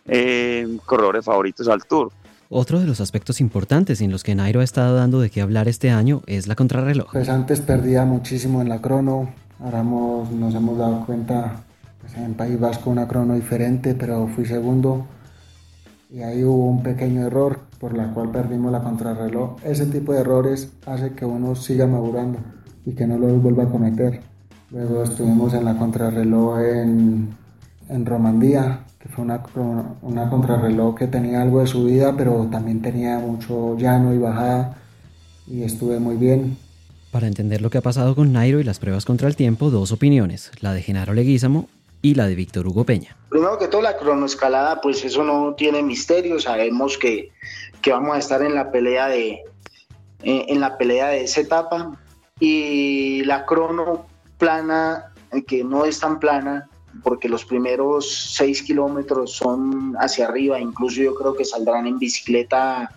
eh, 0.06 0.78
corredores 0.86 1.24
favoritos 1.24 1.68
al 1.68 1.84
Tour. 1.84 2.10
Otro 2.50 2.80
de 2.80 2.86
los 2.86 3.00
aspectos 3.00 3.42
importantes 3.42 4.00
en 4.00 4.10
los 4.10 4.24
que 4.24 4.34
Nairo 4.34 4.60
ha 4.60 4.64
estado 4.64 4.96
dando 4.96 5.20
de 5.20 5.28
qué 5.28 5.42
hablar 5.42 5.68
este 5.68 5.90
año 5.90 6.22
es 6.26 6.46
la 6.46 6.54
contrarreloj. 6.54 7.12
Pues 7.12 7.28
antes 7.28 7.60
perdía 7.60 8.06
muchísimo 8.06 8.62
en 8.62 8.70
la 8.70 8.80
crono, 8.80 9.34
ahora 9.60 9.82
nos 9.82 10.54
hemos 10.54 10.78
dado 10.78 11.04
cuenta 11.04 11.62
pues 12.00 12.14
en 12.14 12.32
País 12.34 12.58
Vasco 12.58 12.88
una 12.88 13.06
crono 13.06 13.34
diferente, 13.34 13.94
pero 13.94 14.26
fui 14.28 14.46
segundo 14.46 15.06
y 16.10 16.22
ahí 16.22 16.42
hubo 16.42 16.70
un 16.70 16.82
pequeño 16.82 17.26
error 17.26 17.67
por 17.78 17.96
la 17.96 18.12
cual 18.12 18.30
perdimos 18.30 18.72
la 18.72 18.82
contrarreloj. 18.82 19.56
Ese 19.64 19.86
tipo 19.86 20.12
de 20.12 20.20
errores 20.20 20.72
hace 20.86 21.12
que 21.12 21.24
uno 21.24 21.54
siga 21.54 21.86
madurando 21.86 22.38
y 22.84 22.92
que 22.92 23.06
no 23.06 23.18
lo 23.18 23.28
vuelva 23.36 23.64
a 23.64 23.68
cometer. 23.68 24.20
Luego 24.70 25.02
estuvimos 25.02 25.54
en 25.54 25.64
la 25.64 25.76
contrarreloj 25.78 26.60
en, 26.60 27.28
en 27.88 28.06
Romandía, 28.06 28.80
que 28.98 29.08
fue 29.08 29.24
una, 29.24 29.42
una 30.02 30.28
contrarreloj 30.28 30.96
que 30.96 31.06
tenía 31.06 31.42
algo 31.42 31.60
de 31.60 31.66
subida, 31.66 32.16
pero 32.16 32.48
también 32.50 32.82
tenía 32.82 33.18
mucho 33.18 33.76
llano 33.76 34.12
y 34.12 34.18
bajada 34.18 34.76
y 35.46 35.62
estuve 35.62 35.98
muy 36.00 36.16
bien. 36.16 36.56
Para 37.10 37.26
entender 37.26 37.62
lo 37.62 37.70
que 37.70 37.78
ha 37.78 37.82
pasado 37.82 38.14
con 38.14 38.32
Nairo 38.32 38.60
y 38.60 38.64
las 38.64 38.78
pruebas 38.78 39.06
contra 39.06 39.28
el 39.28 39.36
tiempo, 39.36 39.70
dos 39.70 39.92
opiniones, 39.92 40.50
la 40.60 40.74
de 40.74 40.82
Genaro 40.82 41.14
Leguízamo 41.14 41.68
y 42.02 42.14
la 42.14 42.26
de 42.26 42.34
Víctor 42.34 42.66
Hugo 42.66 42.84
Peña. 42.84 43.16
Primero 43.28 43.58
que 43.58 43.68
todo, 43.68 43.82
la 43.82 43.96
cronoescalada, 43.96 44.80
pues 44.80 45.04
eso 45.04 45.22
no 45.24 45.54
tiene 45.54 45.82
misterio, 45.82 46.38
sabemos 46.38 46.96
que, 46.96 47.30
que 47.82 47.92
vamos 47.92 48.16
a 48.16 48.18
estar 48.18 48.42
en 48.42 48.54
la 48.54 48.70
pelea 48.70 49.08
de 49.08 49.42
en 50.22 50.60
la 50.60 50.76
pelea 50.76 51.08
de 51.08 51.22
esa 51.22 51.40
etapa 51.40 51.96
y 52.40 53.22
la 53.24 53.46
crono 53.46 54.06
plana, 54.36 55.12
que 55.46 55.64
no 55.64 55.84
es 55.84 56.00
tan 56.00 56.18
plana, 56.18 56.68
porque 57.02 57.28
los 57.28 57.44
primeros 57.44 58.32
seis 58.34 58.62
kilómetros 58.62 59.32
son 59.32 59.94
hacia 59.98 60.26
arriba, 60.26 60.58
incluso 60.58 61.02
yo 61.02 61.14
creo 61.14 61.34
que 61.34 61.44
saldrán 61.44 61.86
en 61.86 61.98
bicicleta 61.98 62.90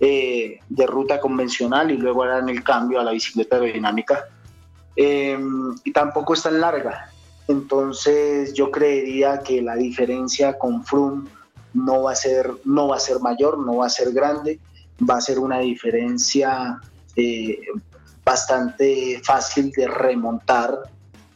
eh, 0.00 0.60
de 0.68 0.86
ruta 0.86 1.20
convencional 1.20 1.90
y 1.90 1.96
luego 1.96 2.22
harán 2.22 2.48
el 2.48 2.62
cambio 2.62 3.00
a 3.00 3.04
la 3.04 3.12
bicicleta 3.12 3.56
aerodinámica. 3.56 4.26
Em, 4.96 5.74
y 5.84 5.92
tampoco 5.92 6.34
es 6.34 6.42
tan 6.42 6.60
larga. 6.60 7.10
Entonces 7.48 8.52
yo 8.54 8.70
creería 8.70 9.40
que 9.40 9.62
la 9.62 9.74
diferencia 9.74 10.58
con 10.58 10.84
Froome 10.84 11.28
no 11.74 12.02
va 12.02 12.12
a 12.12 12.16
ser, 12.16 12.50
no 12.64 12.88
va 12.88 12.96
a 12.96 13.00
ser 13.00 13.20
mayor, 13.20 13.58
no 13.58 13.76
va 13.76 13.86
a 13.86 13.90
ser 13.90 14.12
grande, 14.12 14.60
va 15.08 15.16
a 15.16 15.20
ser 15.20 15.38
una 15.38 15.58
diferencia 15.58 16.80
eh, 17.16 17.58
bastante 18.24 19.20
fácil 19.24 19.70
de 19.72 19.88
remontar 19.88 20.78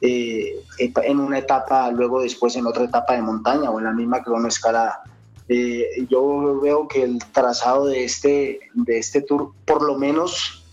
eh, 0.04 0.62
en 0.78 1.20
una 1.20 1.38
etapa, 1.38 1.90
luego 1.90 2.20
después 2.20 2.56
en 2.56 2.66
otra 2.66 2.84
etapa 2.84 3.14
de 3.14 3.22
montaña 3.22 3.70
o 3.70 3.78
en 3.78 3.84
la 3.84 3.92
misma 3.92 4.22
cronoescalada. 4.22 5.02
Eh, 5.48 6.06
yo 6.08 6.60
veo 6.60 6.88
que 6.88 7.02
el 7.02 7.18
trazado 7.32 7.86
de 7.86 8.04
este, 8.04 8.60
de 8.74 8.98
este 8.98 9.22
tour, 9.22 9.52
por 9.64 9.82
lo 9.82 9.96
menos 9.96 10.64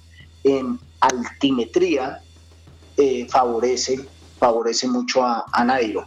en 0.43 0.79
altimetría, 0.99 2.21
eh, 2.97 3.27
favorece, 3.29 3.99
favorece 4.39 4.87
mucho 4.87 5.23
a, 5.23 5.45
a 5.51 5.63
Nairo. 5.63 6.05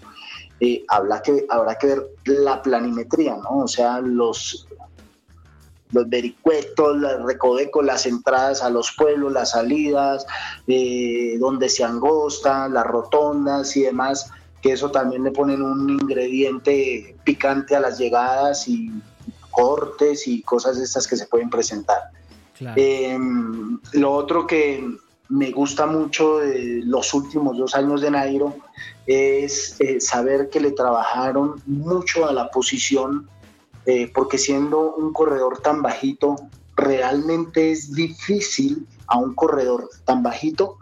Eh, 0.60 0.84
habrá, 0.88 1.20
que, 1.22 1.44
habrá 1.48 1.76
que 1.76 1.88
ver 1.88 2.06
la 2.24 2.62
planimetría, 2.62 3.36
¿no? 3.36 3.64
O 3.64 3.68
sea, 3.68 4.00
los, 4.00 4.68
los 5.90 6.08
vericuetos, 6.08 6.96
los 6.96 7.24
recovecos, 7.24 7.84
las 7.84 8.06
entradas 8.06 8.62
a 8.62 8.70
los 8.70 8.92
pueblos, 8.92 9.32
las 9.32 9.50
salidas, 9.50 10.26
eh, 10.66 11.36
donde 11.38 11.68
se 11.68 11.84
angostan, 11.84 12.74
las 12.74 12.86
rotondas 12.86 13.76
y 13.76 13.82
demás, 13.82 14.30
que 14.60 14.72
eso 14.72 14.90
también 14.90 15.24
le 15.24 15.32
ponen 15.32 15.62
un 15.62 15.90
ingrediente 15.90 17.16
picante 17.24 17.74
a 17.74 17.80
las 17.80 17.98
llegadas 17.98 18.68
y 18.68 18.90
cortes 19.50 20.26
y 20.28 20.42
cosas 20.42 20.78
de 20.78 20.84
estas 20.84 21.06
que 21.06 21.16
se 21.16 21.26
pueden 21.26 21.50
presentar. 21.50 22.02
Em, 22.76 23.80
lo 23.94 24.12
otro 24.12 24.46
que 24.46 24.96
me 25.32 25.50
gusta 25.50 25.86
mucho 25.86 26.38
de 26.38 26.82
los 26.84 27.14
últimos 27.14 27.56
dos 27.56 27.74
años 27.74 28.02
de 28.02 28.10
Nairo 28.10 28.54
es 29.06 29.80
eh, 29.80 29.98
saber 29.98 30.50
que 30.50 30.60
le 30.60 30.72
trabajaron 30.72 31.62
mucho 31.64 32.28
a 32.28 32.32
la 32.34 32.50
posición 32.50 33.30
eh, 33.86 34.12
porque 34.14 34.36
siendo 34.36 34.94
un 34.94 35.14
corredor 35.14 35.60
tan 35.60 35.80
bajito, 35.80 36.36
realmente 36.76 37.72
es 37.72 37.94
difícil 37.94 38.86
a 39.06 39.16
un 39.18 39.34
corredor 39.34 39.88
tan 40.04 40.22
bajito 40.22 40.76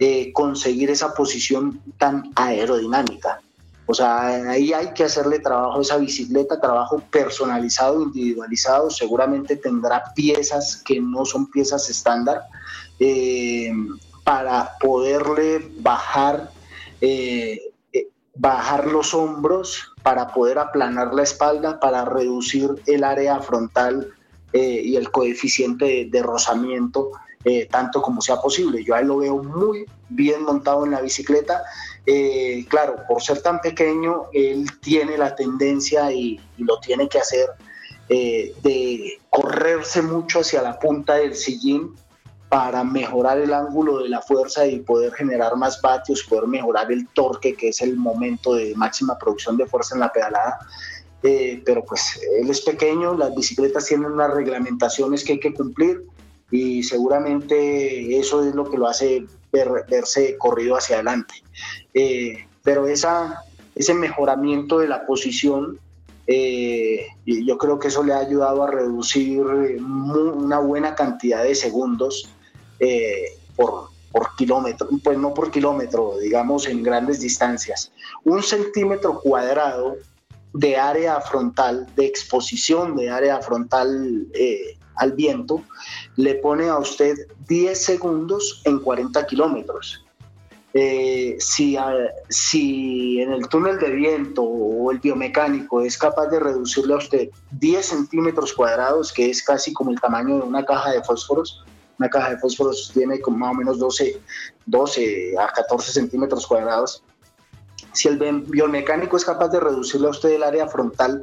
eh, 0.00 0.32
conseguir 0.32 0.90
esa 0.90 1.14
posición 1.14 1.80
tan 1.96 2.32
aerodinámica. 2.34 3.40
O 3.86 3.94
sea, 3.94 4.50
ahí 4.50 4.72
hay 4.72 4.92
que 4.94 5.04
hacerle 5.04 5.40
trabajo 5.40 5.78
a 5.78 5.82
esa 5.82 5.96
bicicleta, 5.98 6.60
trabajo 6.60 7.02
personalizado, 7.10 8.02
individualizado. 8.02 8.90
Seguramente 8.90 9.56
tendrá 9.56 10.02
piezas 10.14 10.82
que 10.84 11.00
no 11.00 11.24
son 11.24 11.50
piezas 11.50 11.90
estándar 11.90 12.42
eh, 13.00 13.72
para 14.24 14.78
poderle 14.80 15.68
bajar, 15.80 16.50
bajar 18.36 18.86
los 18.86 19.12
hombros 19.14 19.92
para 20.02 20.28
poder 20.28 20.58
aplanar 20.58 21.14
la 21.14 21.22
espalda, 21.22 21.78
para 21.80 22.04
reducir 22.04 22.70
el 22.86 23.04
área 23.04 23.40
frontal 23.40 24.12
eh, 24.52 24.82
y 24.84 24.96
el 24.96 25.10
coeficiente 25.10 26.08
de, 26.10 26.22
rozamiento 26.22 27.12
eh, 27.44 27.66
tanto 27.70 28.02
como 28.02 28.20
sea 28.20 28.36
posible. 28.36 28.84
Yo 28.84 28.94
ahí 28.94 29.04
lo 29.04 29.18
veo 29.18 29.42
muy 29.42 29.86
bien 30.08 30.42
montado 30.44 30.84
en 30.84 30.92
la 30.92 31.00
bicicleta. 31.00 31.62
Eh, 32.06 32.64
claro, 32.68 32.96
por 33.08 33.22
ser 33.22 33.42
tan 33.42 33.60
pequeño, 33.60 34.24
él 34.32 34.66
tiene 34.80 35.16
la 35.16 35.34
tendencia 35.34 36.12
y, 36.12 36.40
lo 36.58 36.78
tiene 36.78 37.08
que 37.08 37.18
hacer 37.18 37.48
de 38.08 39.18
correrse 39.30 40.02
mucho 40.02 40.40
hacia 40.40 40.60
la 40.60 40.78
punta 40.78 41.14
del 41.14 41.34
sillín 41.34 41.94
para 42.52 42.84
mejorar 42.84 43.38
el 43.38 43.54
ángulo 43.54 44.02
de 44.02 44.10
la 44.10 44.20
fuerza 44.20 44.66
y 44.66 44.80
poder 44.80 45.14
generar 45.14 45.56
más 45.56 45.80
vatios, 45.80 46.22
poder 46.24 46.46
mejorar 46.46 46.92
el 46.92 47.08
torque, 47.08 47.54
que 47.54 47.68
es 47.70 47.80
el 47.80 47.96
momento 47.96 48.52
de 48.52 48.74
máxima 48.74 49.16
producción 49.16 49.56
de 49.56 49.64
fuerza 49.64 49.94
en 49.94 50.00
la 50.00 50.12
pedalada. 50.12 50.58
Eh, 51.22 51.62
pero 51.64 51.82
pues 51.82 52.20
él 52.38 52.50
es 52.50 52.60
pequeño, 52.60 53.14
las 53.14 53.34
bicicletas 53.34 53.86
tienen 53.86 54.12
unas 54.12 54.34
reglamentaciones 54.34 55.24
que 55.24 55.32
hay 55.32 55.40
que 55.40 55.54
cumplir 55.54 56.04
y 56.50 56.82
seguramente 56.82 58.18
eso 58.18 58.46
es 58.46 58.54
lo 58.54 58.70
que 58.70 58.76
lo 58.76 58.86
hace 58.86 59.24
verse 59.52 60.36
corrido 60.38 60.76
hacia 60.76 60.96
adelante. 60.96 61.34
Eh, 61.94 62.46
pero 62.62 62.86
esa, 62.86 63.44
ese 63.74 63.94
mejoramiento 63.94 64.78
de 64.78 64.88
la 64.88 65.06
posición, 65.06 65.78
eh, 66.26 67.06
yo 67.26 67.58
creo 67.58 67.78
que 67.78 67.88
eso 67.88 68.02
le 68.02 68.14
ha 68.14 68.18
ayudado 68.18 68.62
a 68.62 68.70
reducir 68.70 69.40
una 69.40 70.58
buena 70.58 70.94
cantidad 70.94 71.42
de 71.42 71.54
segundos 71.54 72.30
eh, 72.78 73.36
por, 73.56 73.88
por 74.10 74.34
kilómetro, 74.36 74.88
pues 75.02 75.18
no 75.18 75.34
por 75.34 75.50
kilómetro, 75.50 76.18
digamos 76.18 76.66
en 76.66 76.82
grandes 76.82 77.20
distancias. 77.20 77.92
Un 78.24 78.42
centímetro 78.42 79.20
cuadrado 79.20 79.96
de 80.52 80.76
área 80.76 81.20
frontal, 81.20 81.86
de 81.96 82.06
exposición 82.06 82.96
de 82.96 83.10
área 83.10 83.40
frontal 83.40 84.26
eh, 84.34 84.76
al 84.96 85.12
viento, 85.12 85.62
le 86.16 86.34
pone 86.36 86.68
a 86.68 86.78
usted 86.78 87.16
10 87.48 87.84
segundos 87.84 88.62
en 88.64 88.78
40 88.78 89.26
kilómetros. 89.26 90.04
Eh, 90.74 91.36
si, 91.38 91.76
si 92.30 93.20
en 93.20 93.32
el 93.32 93.46
túnel 93.48 93.78
de 93.78 93.90
viento 93.90 94.42
o 94.42 94.90
el 94.90 95.00
biomecánico 95.00 95.82
es 95.82 95.98
capaz 95.98 96.28
de 96.28 96.40
reducirle 96.40 96.94
a 96.94 96.98
usted 96.98 97.28
10 97.50 97.84
centímetros 97.84 98.54
cuadrados, 98.54 99.12
que 99.12 99.28
es 99.28 99.42
casi 99.42 99.72
como 99.74 99.90
el 99.90 100.00
tamaño 100.00 100.36
de 100.36 100.42
una 100.42 100.64
caja 100.64 100.92
de 100.92 101.02
fósforos, 101.02 101.62
una 101.98 102.08
caja 102.08 102.30
de 102.30 102.38
fósforos 102.38 102.90
tiene 102.94 103.20
como 103.20 103.36
más 103.38 103.52
o 103.52 103.58
menos 103.58 103.78
12, 103.78 104.18
12 104.64 105.34
a 105.38 105.52
14 105.52 105.92
centímetros 105.92 106.46
cuadrados. 106.46 107.02
Si 107.92 108.08
el 108.08 108.18
biomecánico 108.18 109.18
es 109.18 109.24
capaz 109.26 109.48
de 109.48 109.60
reducirle 109.60 110.06
a 110.06 110.10
usted 110.10 110.30
el 110.30 110.42
área 110.42 110.66
frontal 110.66 111.22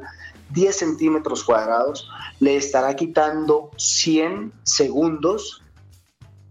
10 0.52 0.76
centímetros 0.76 1.44
cuadrados, 1.44 2.08
le 2.40 2.56
estará 2.56 2.94
quitando 2.96 3.70
100 3.76 4.52
segundos 4.62 5.62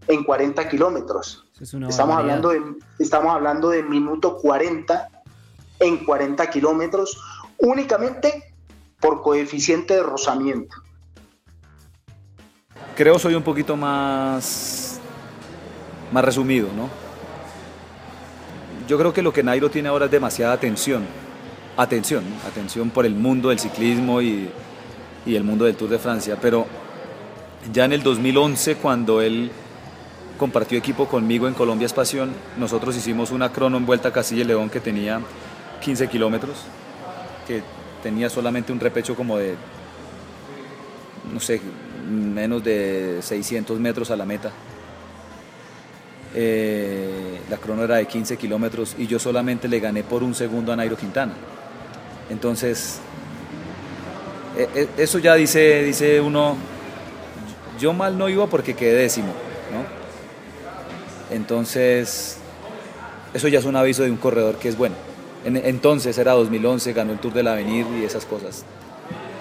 en 0.08 0.24
40 0.24 0.68
kilómetros. 0.68 1.46
estamos, 1.60 2.16
hablando 2.16 2.50
de, 2.50 2.62
estamos 2.98 3.34
hablando 3.34 3.70
de 3.70 3.82
minuto 3.82 4.36
40 4.38 5.08
en 5.80 6.04
40 6.04 6.50
kilómetros 6.50 7.20
únicamente 7.58 8.54
por 9.00 9.22
coeficiente 9.22 9.94
de 9.94 10.02
rozamiento 10.02 10.76
creo 13.00 13.18
soy 13.18 13.34
un 13.34 13.42
poquito 13.42 13.76
más, 13.78 15.00
más 16.12 16.22
resumido, 16.22 16.68
¿no? 16.76 16.90
Yo 18.86 18.98
creo 18.98 19.14
que 19.14 19.22
lo 19.22 19.32
que 19.32 19.42
Nairo 19.42 19.70
tiene 19.70 19.88
ahora 19.88 20.04
es 20.04 20.10
demasiada 20.10 20.52
atención, 20.52 21.06
atención, 21.82 22.24
atención 22.46 22.90
por 22.90 23.06
el 23.06 23.14
mundo 23.14 23.48
del 23.48 23.58
ciclismo 23.58 24.20
y, 24.20 24.50
el 25.26 25.44
mundo 25.44 25.64
del 25.64 25.76
Tour 25.76 25.90
de 25.90 25.98
Francia, 25.98 26.36
pero 26.40 26.66
ya 27.72 27.84
en 27.84 27.92
el 27.92 28.02
2011 28.02 28.76
cuando 28.76 29.20
él 29.20 29.50
compartió 30.38 30.76
equipo 30.76 31.06
conmigo 31.06 31.46
en 31.46 31.54
Colombia 31.54 31.86
Espación, 31.86 32.32
nosotros 32.58 32.96
hicimos 32.96 33.30
una 33.30 33.52
crono 33.52 33.76
en 33.76 33.86
Vuelta 33.86 34.08
a 34.08 34.12
Castilla 34.12 34.42
y 34.42 34.44
León 34.44 34.68
que 34.68 34.80
tenía 34.80 35.20
15 35.82 36.08
kilómetros, 36.08 36.64
que 37.46 37.62
tenía 38.02 38.28
solamente 38.28 38.72
un 38.72 38.80
repecho 38.80 39.14
como 39.14 39.36
de, 39.38 39.54
no 41.32 41.38
sé, 41.38 41.60
menos 42.10 42.64
de 42.64 43.20
600 43.22 43.78
metros 43.78 44.10
a 44.10 44.16
la 44.16 44.26
meta. 44.26 44.50
Eh, 46.34 47.40
la 47.48 47.56
crono 47.56 47.84
era 47.84 47.96
de 47.96 48.06
15 48.06 48.36
kilómetros 48.36 48.96
y 48.98 49.06
yo 49.06 49.18
solamente 49.18 49.68
le 49.68 49.80
gané 49.80 50.02
por 50.02 50.22
un 50.22 50.34
segundo 50.34 50.72
a 50.72 50.76
Nairo 50.76 50.96
Quintana. 50.96 51.34
Entonces, 52.30 53.00
e, 54.56 54.68
e, 54.74 55.02
eso 55.02 55.18
ya 55.18 55.34
dice, 55.34 55.82
dice 55.84 56.20
uno, 56.20 56.56
yo 57.78 57.92
mal 57.92 58.16
no 58.16 58.28
iba 58.28 58.46
porque 58.46 58.74
quedé 58.74 58.94
décimo, 58.94 59.28
¿no? 59.72 60.00
Entonces, 61.34 62.38
eso 63.34 63.48
ya 63.48 63.58
es 63.58 63.64
un 63.64 63.76
aviso 63.76 64.02
de 64.02 64.10
un 64.10 64.16
corredor 64.16 64.56
que 64.56 64.68
es 64.68 64.76
bueno. 64.76 64.94
entonces 65.44 66.18
era 66.18 66.32
2011, 66.32 66.92
ganó 66.92 67.12
el 67.12 67.18
Tour 67.18 67.32
del 67.32 67.48
Avenir 67.48 67.86
y 68.00 68.04
esas 68.04 68.26
cosas. 68.26 68.64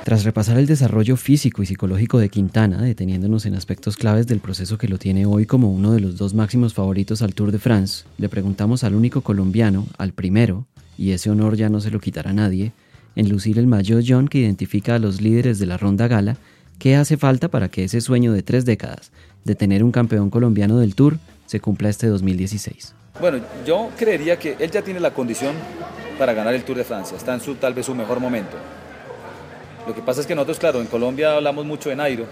Tras 0.05 0.23
repasar 0.23 0.57
el 0.57 0.65
desarrollo 0.65 1.17
físico 1.17 1.61
y 1.61 1.65
psicológico 1.65 2.19
de 2.19 2.29
Quintana, 2.29 2.81
deteniéndonos 2.81 3.45
en 3.45 3.53
aspectos 3.53 3.97
claves 3.97 4.25
del 4.27 4.39
proceso 4.39 4.77
que 4.77 4.87
lo 4.87 4.97
tiene 4.97 5.25
hoy 5.25 5.45
como 5.45 5.71
uno 5.71 5.91
de 5.91 5.99
los 5.99 6.17
dos 6.17 6.33
máximos 6.33 6.73
favoritos 6.73 7.21
al 7.21 7.35
Tour 7.35 7.51
de 7.51 7.59
France, 7.59 8.05
le 8.17 8.29
preguntamos 8.29 8.83
al 8.83 8.95
único 8.95 9.21
colombiano, 9.21 9.85
al 9.97 10.13
primero, 10.13 10.65
y 10.99 11.13
ese 11.13 11.29
honor 11.29 11.55
ya 11.55 11.69
no 11.69 11.79
se 11.79 11.91
lo 11.91 12.01
quitará 12.01 12.33
nadie, 12.33 12.73
en 13.15 13.29
lucir 13.29 13.57
el 13.57 13.67
mayor 13.67 14.03
John 14.05 14.27
que 14.27 14.39
identifica 14.39 14.95
a 14.95 14.99
los 14.99 15.21
líderes 15.21 15.57
de 15.57 15.65
la 15.65 15.77
ronda 15.77 16.09
gala, 16.09 16.35
qué 16.77 16.97
hace 16.97 17.15
falta 17.15 17.47
para 17.47 17.69
que 17.69 17.85
ese 17.85 18.01
sueño 18.01 18.33
de 18.33 18.43
tres 18.43 18.65
décadas, 18.65 19.13
de 19.45 19.55
tener 19.55 19.81
un 19.81 19.93
campeón 19.93 20.29
colombiano 20.29 20.77
del 20.77 20.95
Tour, 20.95 21.17
se 21.45 21.61
cumpla 21.61 21.87
este 21.87 22.07
2016. 22.07 22.93
Bueno, 23.21 23.39
yo 23.65 23.89
creería 23.97 24.37
que 24.37 24.57
él 24.59 24.69
ya 24.71 24.81
tiene 24.81 24.99
la 24.99 25.13
condición 25.13 25.55
para 26.17 26.33
ganar 26.33 26.53
el 26.53 26.65
Tour 26.65 26.77
de 26.77 26.83
Francia, 26.83 27.15
está 27.15 27.33
en 27.33 27.39
su 27.39 27.55
tal 27.55 27.73
vez 27.73 27.85
su 27.85 27.95
mejor 27.95 28.19
momento. 28.19 28.57
Lo 29.87 29.95
que 29.95 30.01
pasa 30.01 30.19
es 30.19 30.27
que 30.27 30.35
nosotros, 30.35 30.59
claro, 30.59 30.81
en 30.81 30.87
Colombia 30.87 31.33
hablamos 31.37 31.65
mucho 31.65 31.89
de 31.89 31.95
Nairo, 31.95 32.25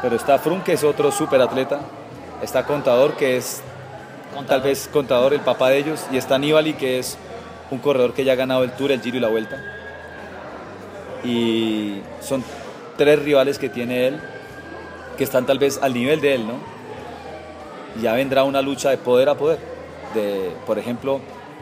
pero 0.00 0.16
está 0.16 0.38
Frun, 0.38 0.62
que 0.62 0.72
es 0.72 0.82
otro 0.82 1.12
súper 1.12 1.42
atleta, 1.42 1.80
está 2.42 2.64
Contador, 2.64 3.18
que 3.18 3.36
es 3.36 3.60
tal 4.48 4.62
vez 4.62 4.88
Contador, 4.90 5.34
el 5.34 5.40
papá 5.40 5.68
de 5.68 5.76
ellos, 5.76 6.06
y 6.10 6.16
está 6.16 6.38
Nibali, 6.38 6.72
que 6.72 6.98
es 6.98 7.18
un 7.70 7.78
corredor 7.78 8.14
que 8.14 8.24
ya 8.24 8.32
ha 8.32 8.36
ganado 8.36 8.64
el 8.64 8.72
Tour, 8.72 8.92
el 8.92 9.00
Giro 9.00 9.16
y 9.16 9.20
la 9.20 9.28
Vuelta. 9.28 9.62
Y 11.24 12.00
son 12.20 12.42
tres 12.96 13.18
rivales 13.22 13.58
que 13.58 13.68
tiene 13.68 14.08
él, 14.08 14.20
que 15.16 15.24
están 15.24 15.46
tal 15.46 15.58
vez 15.58 15.78
al 15.82 15.94
nivel 15.94 16.20
de 16.20 16.34
él, 16.34 16.46
¿no? 16.46 16.54
Y 17.98 18.02
ya 18.02 18.12
vendrá 18.14 18.44
una 18.44 18.62
lucha 18.62 18.90
de 18.90 18.98
poder 18.98 19.28
a 19.28 19.34
poder. 19.34 19.58
De, 20.14 20.50
por 20.66 20.78
ejemplo, 20.78 21.20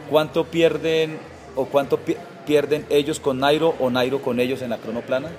cuánto 0.09 0.45
pierden 0.45 1.19
o 1.55 1.65
cuánto 1.65 1.99
pierden 2.45 2.85
ellos 2.89 3.19
con 3.19 3.39
Nairo 3.39 3.75
o 3.79 3.89
Nairo 3.89 4.21
con 4.21 4.39
ellos 4.39 4.61
en 4.61 4.71
la 4.71 4.77
cronoplana? 4.77 5.29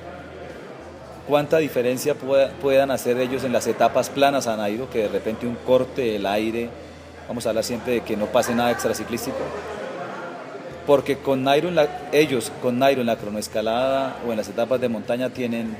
¿Cuánta 1.27 1.59
diferencia 1.59 2.15
puedan 2.61 2.91
hacer 2.91 3.19
ellos 3.19 3.45
en 3.45 3.53
las 3.53 3.67
etapas 3.67 4.11
planas 4.11 4.47
a 4.47 4.57
Nairo, 4.57 4.91
que 4.91 5.01
de 5.01 5.09
repente 5.09 5.47
un 5.47 5.55
corte, 5.55 6.17
el 6.17 6.27
aire, 6.27 6.69
vamos 7.29 7.47
a 7.47 7.51
hablar 7.51 7.65
siempre 7.65 7.95
de 7.95 8.01
que 8.01 8.17
no 8.17 8.27
pase 8.27 8.55
nada 8.55 8.71
extraciclístico? 8.71 9.39
Porque 10.91 11.19
con 11.19 11.45
Nairo 11.45 11.71
ellos 12.11 12.51
con 12.61 12.81
Nairo 12.81 13.01
en 13.01 13.07
la 13.07 13.15
cronoescalada 13.15 14.17
o 14.27 14.33
en 14.33 14.37
las 14.37 14.49
etapas 14.49 14.81
de 14.81 14.89
montaña 14.89 15.31
tienen, 15.31 15.77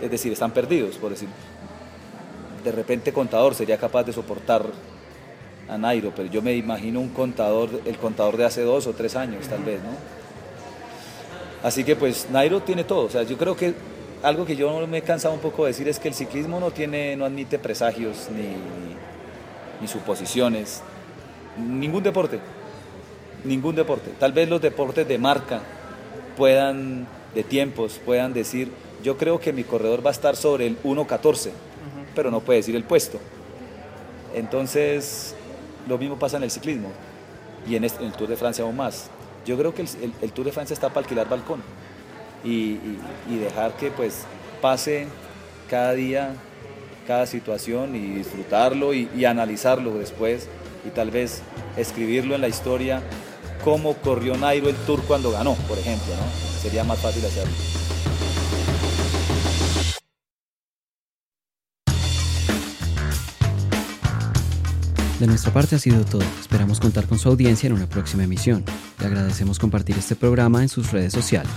es 0.00 0.10
decir, 0.10 0.32
están 0.32 0.52
perdidos, 0.52 0.96
por 0.96 1.10
decir. 1.10 1.28
De 2.64 2.72
repente 2.72 3.12
Contador 3.12 3.54
sería 3.54 3.76
capaz 3.76 4.04
de 4.04 4.14
soportar 4.14 4.64
a 5.68 5.76
Nairo, 5.76 6.14
pero 6.16 6.30
yo 6.30 6.40
me 6.40 6.54
imagino 6.54 6.98
un 6.98 7.10
contador, 7.10 7.68
el 7.84 7.98
contador 7.98 8.38
de 8.38 8.46
hace 8.46 8.62
dos 8.62 8.86
o 8.86 8.94
tres 8.94 9.16
años 9.16 9.46
tal 9.48 9.62
vez, 9.62 9.82
¿no? 9.82 9.90
Así 11.62 11.84
que 11.84 11.94
pues 11.94 12.28
Nairo 12.30 12.60
tiene 12.60 12.84
todo. 12.84 13.04
O 13.04 13.10
sea, 13.10 13.22
yo 13.22 13.36
creo 13.36 13.54
que 13.54 13.74
algo 14.22 14.46
que 14.46 14.56
yo 14.56 14.86
me 14.86 14.96
he 14.96 15.02
cansado 15.02 15.34
un 15.34 15.40
poco 15.40 15.66
de 15.66 15.72
decir 15.72 15.88
es 15.88 15.98
que 15.98 16.08
el 16.08 16.14
ciclismo 16.14 16.58
no 16.58 16.70
tiene, 16.70 17.16
no 17.16 17.26
admite 17.26 17.58
presagios 17.58 18.28
ni, 18.30 18.56
ni 19.78 19.86
suposiciones. 19.86 20.80
Ningún 21.58 22.02
deporte. 22.02 22.55
Ningún 23.46 23.74
deporte. 23.74 24.10
Tal 24.18 24.32
vez 24.32 24.48
los 24.48 24.60
deportes 24.60 25.06
de 25.06 25.18
marca 25.18 25.60
puedan, 26.36 27.06
de 27.34 27.42
tiempos, 27.42 28.00
puedan 28.04 28.32
decir, 28.32 28.70
yo 29.02 29.16
creo 29.16 29.40
que 29.40 29.52
mi 29.52 29.64
corredor 29.64 30.04
va 30.04 30.10
a 30.10 30.12
estar 30.12 30.36
sobre 30.36 30.66
el 30.66 30.82
1.14, 30.82 31.50
pero 32.14 32.30
no 32.30 32.40
puede 32.40 32.58
decir 32.58 32.76
el 32.76 32.84
puesto. 32.84 33.18
Entonces, 34.34 35.34
lo 35.88 35.98
mismo 35.98 36.18
pasa 36.18 36.36
en 36.36 36.42
el 36.42 36.50
ciclismo 36.50 36.88
y 37.68 37.76
en, 37.76 37.84
este, 37.84 38.00
en 38.00 38.10
el 38.10 38.12
Tour 38.12 38.28
de 38.28 38.36
Francia 38.36 38.64
aún 38.64 38.76
más 38.76 39.10
yo 39.46 39.56
creo 39.56 39.72
que 39.72 39.82
el, 39.82 40.32
Tour 40.32 40.46
de 40.46 40.52
Francia 40.52 40.74
está 40.74 40.88
para 40.88 41.00
alquilar 41.00 41.28
balcón 41.28 41.62
y, 42.44 42.78
dejar 43.28 43.76
que 43.76 43.90
pues 43.90 44.24
pase 44.60 45.06
cada 45.70 45.92
día, 45.92 46.34
cada 47.06 47.26
situación 47.26 47.94
y 47.94 48.16
disfrutarlo 48.16 48.92
y, 48.92 49.24
analizarlo 49.24 49.94
después 49.94 50.48
y 50.84 50.90
tal 50.90 51.10
vez 51.10 51.42
escribirlo 51.76 52.34
en 52.34 52.40
la 52.40 52.48
historia 52.48 53.02
cómo 53.66 53.94
corrió 53.94 54.36
Nairo 54.36 54.68
el 54.68 54.76
Tour 54.76 55.02
cuando 55.02 55.32
ganó, 55.32 55.54
por 55.68 55.76
ejemplo, 55.76 56.14
¿no? 56.14 56.62
Sería 56.62 56.84
más 56.84 57.00
fácil 57.00 57.26
hacerlo. 57.26 57.52
De 65.18 65.26
nuestra 65.26 65.52
parte 65.52 65.74
ha 65.74 65.78
sido 65.80 66.04
todo. 66.04 66.22
Esperamos 66.38 66.78
contar 66.78 67.08
con 67.08 67.18
su 67.18 67.28
audiencia 67.28 67.66
en 67.66 67.72
una 67.72 67.88
próxima 67.88 68.22
emisión. 68.22 68.64
Le 69.00 69.06
agradecemos 69.06 69.58
compartir 69.58 69.98
este 69.98 70.14
programa 70.14 70.62
en 70.62 70.68
sus 70.68 70.92
redes 70.92 71.12
sociales. 71.12 71.50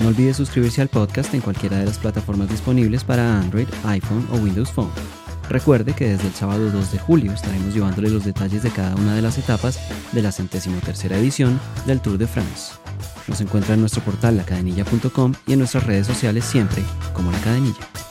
No 0.00 0.08
olvide 0.08 0.32
suscribirse 0.32 0.80
al 0.80 0.88
podcast 0.88 1.34
en 1.34 1.42
cualquiera 1.42 1.76
de 1.76 1.84
las 1.84 1.98
plataformas 1.98 2.48
disponibles 2.48 3.04
para 3.04 3.38
Android, 3.38 3.68
iPhone 3.84 4.26
o 4.32 4.36
Windows 4.36 4.70
Phone. 4.70 5.27
Recuerde 5.48 5.94
que 5.94 6.08
desde 6.08 6.28
el 6.28 6.34
sábado 6.34 6.70
2 6.70 6.92
de 6.92 6.98
julio 6.98 7.32
estaremos 7.32 7.74
llevándole 7.74 8.10
los 8.10 8.24
detalles 8.24 8.62
de 8.62 8.70
cada 8.70 8.94
una 8.96 9.14
de 9.14 9.22
las 9.22 9.38
etapas 9.38 9.80
de 10.12 10.22
la 10.22 10.30
centésimo 10.30 10.78
tercera 10.80 11.16
edición 11.16 11.58
del 11.86 12.00
Tour 12.00 12.18
de 12.18 12.26
France. 12.26 12.74
Nos 13.26 13.40
encuentra 13.40 13.74
en 13.74 13.80
nuestro 13.80 14.02
portal 14.02 14.36
lacadenilla.com 14.36 15.34
y 15.46 15.54
en 15.54 15.58
nuestras 15.60 15.84
redes 15.84 16.06
sociales 16.06 16.44
siempre 16.44 16.82
como 17.14 17.30
La 17.30 17.40
Cadenilla. 17.40 18.07